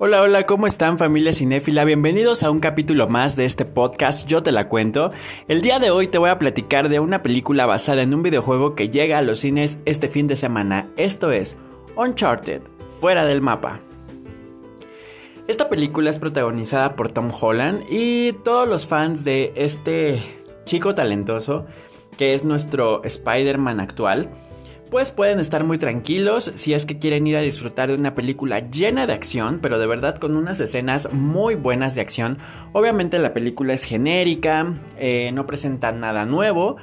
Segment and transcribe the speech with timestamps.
[0.00, 1.84] Hola, hola, ¿cómo están familia cinéfila?
[1.84, 5.10] Bienvenidos a un capítulo más de este podcast, yo te la cuento.
[5.48, 8.76] El día de hoy te voy a platicar de una película basada en un videojuego
[8.76, 10.88] que llega a los cines este fin de semana.
[10.96, 11.58] Esto es
[11.96, 12.62] Uncharted,
[13.00, 13.80] fuera del mapa.
[15.48, 20.22] Esta película es protagonizada por Tom Holland y todos los fans de este
[20.64, 21.66] chico talentoso
[22.16, 24.30] que es nuestro Spider-Man actual
[24.90, 28.70] pues pueden estar muy tranquilos si es que quieren ir a disfrutar de una película
[28.70, 32.38] llena de acción, pero de verdad con unas escenas muy buenas de acción.
[32.72, 36.76] Obviamente la película es genérica, eh, no presenta nada nuevo,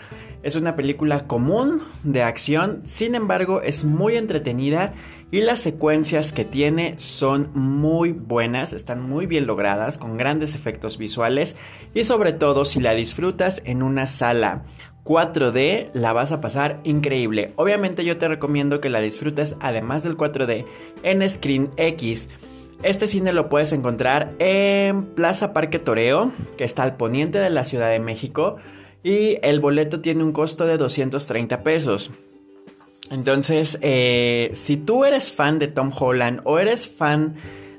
[0.43, 4.93] es una película común de acción, sin embargo es muy entretenida
[5.31, 10.97] y las secuencias que tiene son muy buenas, están muy bien logradas, con grandes efectos
[10.97, 11.55] visuales
[11.93, 14.63] y sobre todo si la disfrutas en una sala
[15.05, 17.53] 4D la vas a pasar increíble.
[17.55, 20.65] Obviamente yo te recomiendo que la disfrutes además del 4D
[21.03, 22.27] en Screen X.
[22.81, 27.65] Este cine lo puedes encontrar en Plaza Parque Toreo, que está al poniente de la
[27.65, 28.57] Ciudad de México,
[29.03, 32.11] y el boleto tiene un costo de 230 pesos.
[33.11, 37.35] Entonces, eh, si tú eres fan de Tom Holland o eres fan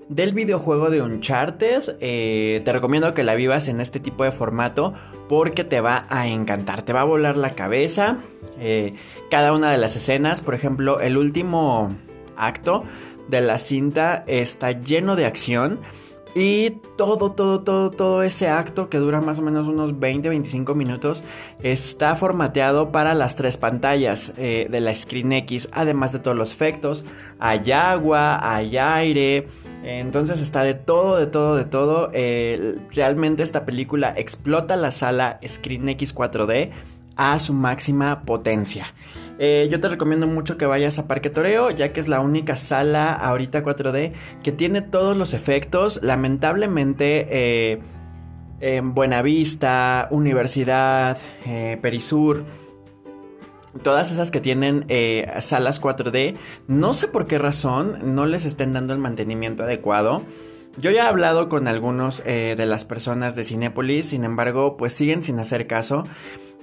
[0.08, 4.94] del videojuego de Uncharted, eh, te recomiendo que la vivas en este tipo de formato
[5.28, 8.18] porque te va a encantar, te va a volar la cabeza.
[8.58, 8.94] Eh,
[9.30, 11.94] cada una de las escenas, por ejemplo, el último
[12.36, 12.84] acto
[13.28, 15.80] de la cinta está lleno de acción.
[16.38, 21.24] Y todo, todo, todo, todo ese acto que dura más o menos unos 20-25 minutos
[21.62, 26.52] está formateado para las tres pantallas eh, de la Screen X, además de todos los
[26.52, 27.06] efectos.
[27.38, 29.48] Hay agua, hay aire,
[29.86, 32.10] entonces está de todo, de todo, de todo.
[32.12, 36.70] Eh, realmente esta película explota la sala Screen X 4D
[37.14, 38.86] a su máxima potencia.
[39.38, 42.56] Eh, yo te recomiendo mucho que vayas a Parque Toreo, ya que es la única
[42.56, 44.12] sala ahorita 4D
[44.42, 46.00] que tiene todos los efectos.
[46.02, 47.78] Lamentablemente, eh,
[48.60, 51.18] en Buenavista, Universidad,
[51.80, 52.44] Perisur
[53.82, 56.36] todas esas que tienen eh, salas 4D,
[56.68, 60.22] no sé por qué razón no les estén dando el mantenimiento adecuado.
[60.78, 64.92] Yo ya he hablado con algunos eh, de las personas de Cinépolis, sin embargo, pues
[64.92, 66.04] siguen sin hacer caso.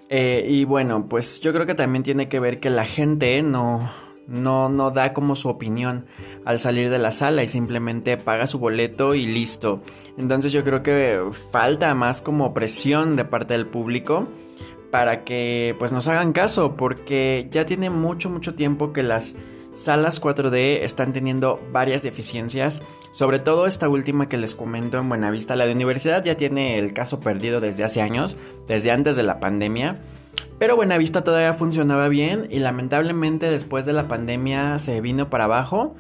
[0.09, 3.91] Eh, y bueno, pues yo creo que también tiene que ver que la gente no,
[4.27, 6.05] no, no da como su opinión
[6.45, 9.81] al salir de la sala y simplemente paga su boleto y listo.
[10.17, 11.19] Entonces yo creo que
[11.51, 14.27] falta más como presión de parte del público
[14.93, 19.37] para que pues nos hagan caso porque ya tiene mucho mucho tiempo que las
[19.73, 25.55] salas 4D están teniendo varias deficiencias, sobre todo esta última que les comento en Buenavista,
[25.55, 28.37] la de universidad ya tiene el caso perdido desde hace años,
[28.67, 29.97] desde antes de la pandemia.
[30.59, 35.95] Pero Buenavista todavía funcionaba bien y lamentablemente después de la pandemia se vino para abajo.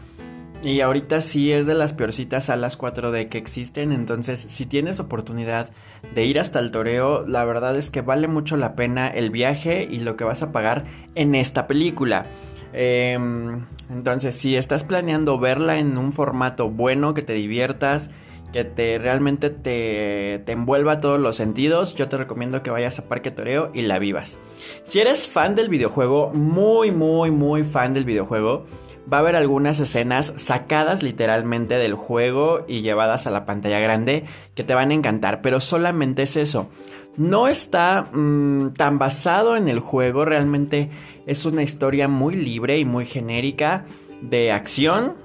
[0.63, 5.69] Y ahorita sí es de las peorcitas salas 4D que existen, entonces si tienes oportunidad
[6.15, 9.85] de ir hasta el toreo, la verdad es que vale mucho la pena el viaje
[9.91, 10.85] y lo que vas a pagar
[11.15, 12.25] en esta película.
[12.71, 18.11] Em, entonces si estás planeando verla en un formato bueno, que te diviertas,
[18.53, 23.09] que te realmente te, te envuelva todos los sentidos, yo te recomiendo que vayas a
[23.09, 24.39] Parque Toreo y la vivas.
[24.83, 28.65] Si eres fan del videojuego, muy, muy, muy fan del videojuego,
[29.11, 34.23] va a haber algunas escenas sacadas literalmente del juego y llevadas a la pantalla grande
[34.55, 36.69] que te van a encantar, pero solamente es eso.
[37.15, 40.89] No está mm, tan basado en el juego, realmente
[41.25, 43.85] es una historia muy libre y muy genérica
[44.21, 45.15] de acción,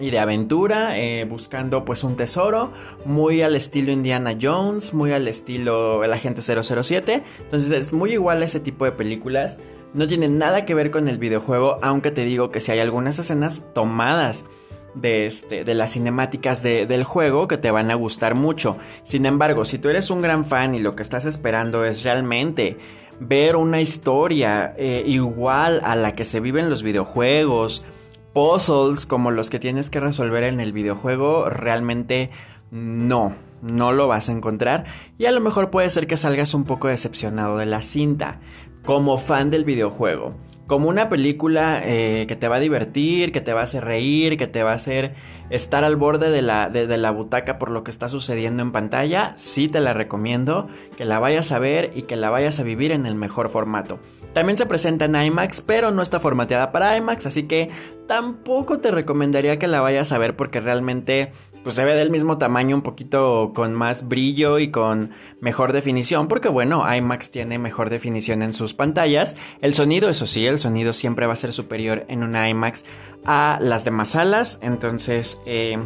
[0.00, 2.72] y de aventura, eh, buscando pues un tesoro,
[3.04, 7.22] muy al estilo Indiana Jones, muy al estilo El Agente 007.
[7.40, 9.58] Entonces es muy igual a ese tipo de películas.
[9.94, 13.18] No tiene nada que ver con el videojuego, aunque te digo que si hay algunas
[13.18, 14.46] escenas tomadas
[14.94, 18.76] de, este, de las cinemáticas del juego que te van a gustar mucho.
[19.02, 22.78] Sin embargo, si tú eres un gran fan y lo que estás esperando es realmente
[23.20, 27.84] ver una historia eh, igual a la que se vive en los videojuegos,
[28.32, 32.30] puzzles como los que tienes que resolver en el videojuego, realmente
[32.70, 34.84] no, no lo vas a encontrar.
[35.18, 38.38] Y a lo mejor puede ser que salgas un poco decepcionado de la cinta
[38.84, 40.34] como fan del videojuego.
[40.66, 44.38] Como una película eh, que te va a divertir, que te va a hacer reír,
[44.38, 45.14] que te va a hacer
[45.50, 49.34] estar al borde de la, de, la butaca por lo que está sucediendo en pantalla,
[49.36, 52.90] sí te la recomiendo que la vayas a ver y que la vayas a vivir
[52.90, 53.98] en el mejor formato.
[54.32, 57.68] También se presenta en IMAX, pero no está formateada para IMAX, así que
[58.06, 61.32] tampoco te recomendaría que la vayas a ver porque realmente
[61.62, 65.10] pues se ve del mismo tamaño, un poquito con más brillo y con
[65.40, 69.36] mejor definición, porque bueno, IMAX tiene mejor definición en sus pantallas.
[69.60, 72.84] El sonido, eso sí, el sonido siempre va a ser superior en una IMAX
[73.24, 75.38] a las demás salas, entonces...
[75.46, 75.78] Eh,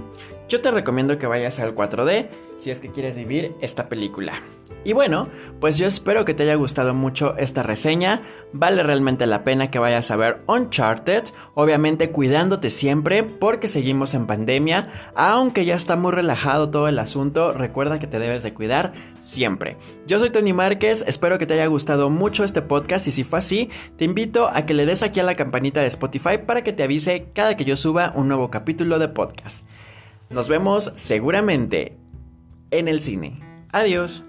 [0.48, 4.34] yo te recomiendo que vayas al 4D si es que quieres vivir esta película.
[4.84, 5.28] Y bueno,
[5.60, 8.22] pues yo espero que te haya gustado mucho esta reseña.
[8.52, 14.26] Vale realmente la pena que vayas a ver Uncharted, obviamente cuidándote siempre porque seguimos en
[14.26, 18.92] pandemia, aunque ya está muy relajado todo el asunto, recuerda que te debes de cuidar
[19.20, 19.76] siempre.
[20.06, 23.40] Yo soy Tony Márquez, espero que te haya gustado mucho este podcast y si fue
[23.40, 26.72] así, te invito a que le des aquí a la campanita de Spotify para que
[26.72, 29.68] te avise cada que yo suba un nuevo capítulo de podcast.
[30.28, 31.96] Nos vemos seguramente
[32.70, 33.40] en el cine.
[33.72, 34.26] Adiós.